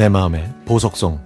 [0.00, 1.20] 내 마음의 보석성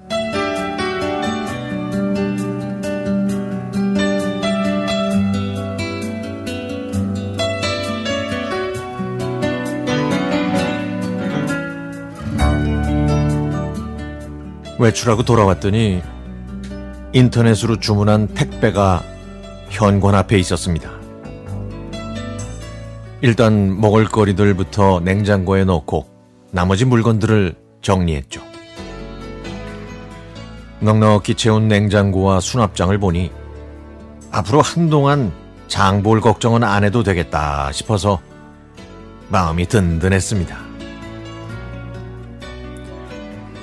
[14.80, 16.02] 외출하고 돌아왔더니
[17.12, 19.04] 인터넷으로 주문한 택배가
[19.70, 20.90] 현관 앞에 있었습니다.
[23.20, 26.08] 일단 먹을거리들부터 냉장고에 넣고
[26.50, 28.43] 나머지 물건들을 정리했죠.
[30.84, 33.30] 넉넉히 채운 냉장고와 수납장을 보니
[34.30, 35.32] 앞으로 한동안
[35.68, 38.20] 장볼 걱정은 안 해도 되겠다 싶어서
[39.28, 40.56] 마음이 든든했습니다.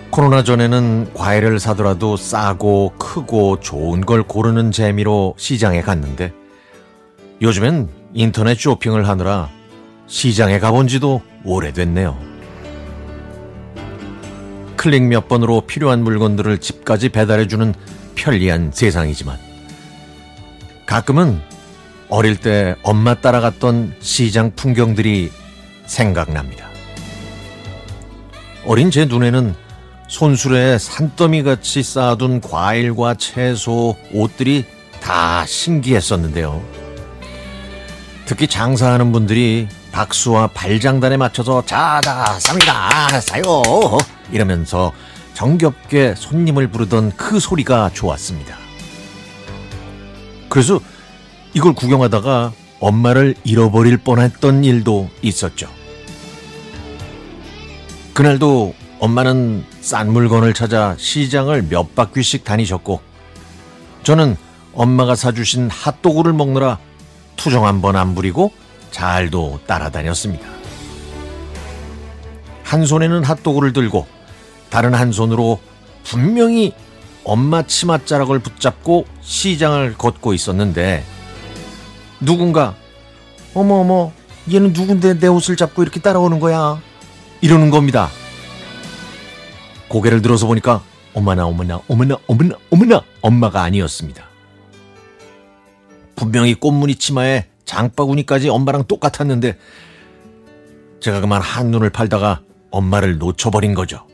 [0.10, 6.34] 코로나 전에는 과일을 사더라도 싸고 크고 좋은 걸 고르는 재미로 시장에 갔는데
[7.42, 9.50] 요즘엔 인터넷 쇼핑을 하느라
[10.08, 12.31] 시장에 가본 지도 오래됐네요.
[14.82, 17.76] 클릭 몇 번으로 필요한 물건들을 집까지 배달해주는
[18.16, 19.38] 편리한 세상이지만
[20.88, 21.40] 가끔은
[22.10, 25.32] 어릴 때 엄마 따라갔던 시장 풍경들이
[25.86, 26.68] 생각납니다.
[28.66, 29.54] 어린 제 눈에는
[30.08, 34.66] 손수레에 산더미 같이 쌓아둔 과일과 채소, 옷들이
[35.00, 36.60] 다 신기했었는데요.
[38.26, 43.62] 특히 장사하는 분들이 박수와 발장단에 맞춰서 자자 쌉니다 사요
[44.32, 44.92] 이러면서
[45.34, 48.58] 정겹게 손님을 부르던 그 소리가 좋았습니다.
[50.50, 50.80] 그래서
[51.54, 55.70] 이걸 구경하다가 엄마를 잃어버릴 뻔했던 일도 있었죠.
[58.14, 63.02] 그날도 엄마는 싼 물건을 찾아 시장을 몇 바퀴씩 다니셨고
[64.04, 64.36] 저는
[64.74, 66.78] 엄마가 사주신 핫도그를 먹느라
[67.36, 68.52] 투정 한 번 안 부리고
[68.92, 70.46] 잘도 따라다녔습니다.
[72.64, 74.06] 한 손에는 핫도그를 들고
[74.72, 75.60] 다른 한 손으로
[76.04, 76.74] 분명히
[77.24, 81.04] 엄마 치맛자락을 붙잡고 시장을 걷고 있었는데
[82.20, 82.76] 누군가
[83.54, 84.12] 어머 어머
[84.52, 86.82] 얘는 누군데 내 옷을 잡고 이렇게 따라오는 거야
[87.42, 88.10] 이러는 겁니다.
[89.88, 90.82] 고개를 들어서 보니까
[91.14, 94.24] 어머나 어머나 어머나 어머나 어머나 엄마가 아니었습니다.
[96.16, 99.58] 분명히 꽃무늬 치마에 장바구니까지 엄마랑 똑같았는데
[101.02, 104.11] 제가 그만 한눈을 팔다가 엄마를 놓쳐버린 거죠.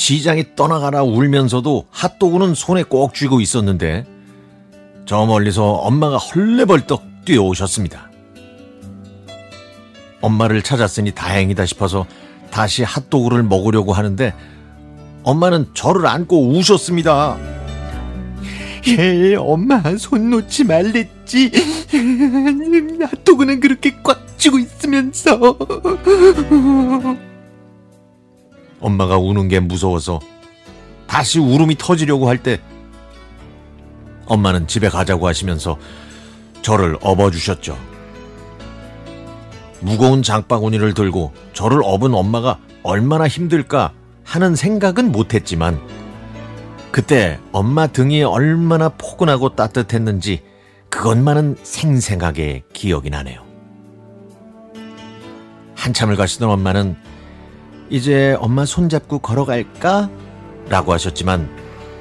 [0.00, 4.06] 시장에 떠나가라 울면서도 핫도그는 손에 꼭 쥐고 있었는데
[5.04, 8.10] 저 멀리서 엄마가 헐레벌떡 뛰어오셨습니다.
[10.22, 12.06] 엄마를 찾았으니 다행이다 싶어서
[12.50, 14.32] 다시 핫도그를 먹으려고 하는데
[15.22, 17.36] 엄마는 저를 안고 우셨습니다.
[18.88, 21.52] 예, 엄마 손 놓지 말랬지.
[23.04, 25.58] 핫도그는 그렇게 꽉 쥐고 있으면서.
[28.80, 30.20] 엄마가 우는 게 무서워서
[31.06, 32.60] 다시 울음이 터지려고 할 때
[34.26, 35.76] 엄마는 집에 가자고 하시면서
[36.62, 37.76] 저를 업어주셨죠.
[39.80, 43.92] 무거운 장바구니를 들고 저를 업은 엄마가 얼마나 힘들까
[44.24, 45.80] 하는 생각은 못했지만
[46.92, 50.42] 그때 엄마 등이 얼마나 포근하고 따뜻했는지
[50.90, 53.42] 그것만은 생생하게 기억이 나네요.
[55.74, 56.96] 한참을 가시던 엄마는
[57.90, 60.08] 이제 엄마 손잡고 걸어갈까?
[60.68, 61.50] 라고 하셨지만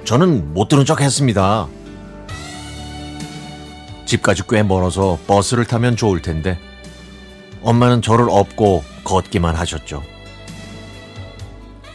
[0.05, 1.67] 저는 못 들은 척 했습니다.
[4.05, 6.59] 집까지 꽤 멀어서 버스를 타면 좋을 텐데
[7.61, 10.03] 엄마는 저를 업고 걷기만 하셨죠.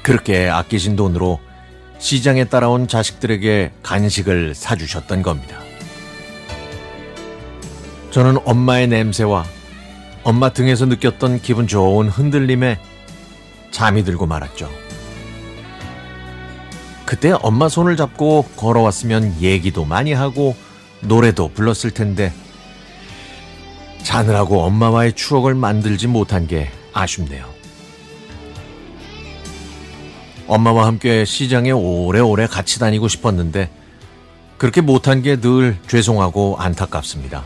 [0.02, 1.40] 그렇게 아끼신 돈으로
[1.98, 5.56] 시장에 따라온 자식들에게 간식을 사주셨던 겁니다.
[8.10, 9.44] 저는 엄마의 냄새와
[10.22, 12.78] 엄마 등에서 느꼈던 기분 좋은 흔들림에
[13.74, 14.70] 잠이 들고 말았죠.
[17.04, 20.54] 그때 엄마 손을 잡고 걸어왔으면 얘기도 많이 하고
[21.00, 22.32] 노래도 불렀을 텐데
[24.04, 27.46] 자느라고 엄마와의 추억을 만들지 못한 게 아쉽네요.
[30.46, 33.70] 엄마와 함께 시장에 오래오래 같이 다니고 싶었는데
[34.56, 37.42] 그렇게 못한 게 늘 죄송하고 안타깝습니다.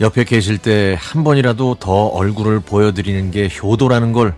[0.00, 4.34] 옆에 계실 때 한 번이라도 더 얼굴을 보여드리는 게 효도라는 걸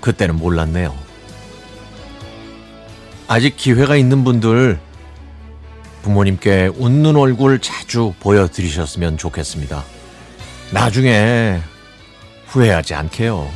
[0.00, 0.94] 그때는 몰랐네요.
[3.28, 4.78] 아직 기회가 있는 분들
[6.02, 9.84] 부모님께 웃는 얼굴 자주 보여드리셨으면 좋겠습니다.
[10.72, 11.60] 나중에
[12.46, 13.48] 후회하지 않게요.